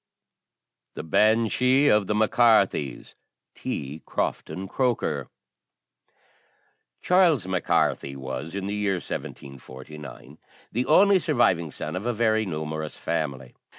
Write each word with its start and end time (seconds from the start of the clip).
THE 0.95 1.03
BANSHEE 1.03 1.89
OF 1.89 2.07
THE 2.07 2.15
MAC 2.15 2.31
CARTHYS. 2.31 3.13
T. 3.53 4.01
CROFTON 4.07 4.67
CROKER. 4.67 5.27
Charles 7.03 7.47
Mac 7.47 7.65
Carthy 7.65 8.15
was, 8.15 8.55
in 8.55 8.65
the 8.65 8.73
year 8.73 8.93
1749, 8.95 10.39
the 10.71 10.87
only 10.87 11.19
surviving 11.19 11.69
son 11.69 11.95
of 11.95 12.07
a 12.07 12.13
very 12.13 12.47
numerous 12.47 12.95
family. 12.97 13.53